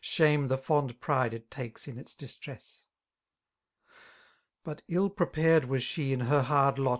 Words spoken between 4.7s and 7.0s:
5S But ill prepared was 8he> in her hard lot.